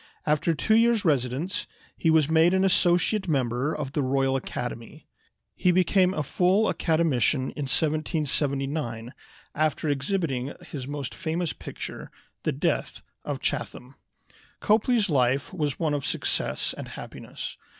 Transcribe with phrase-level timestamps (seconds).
[0.25, 5.05] After two years' residence he was made an associate member of the Royal Academy.
[5.55, 9.13] He became a full Academician in 1779,
[9.53, 12.09] after exhibiting his most famous picture,
[12.41, 13.93] the "Death of Chatham."
[14.59, 17.55] Copley's life was one of success and happiness.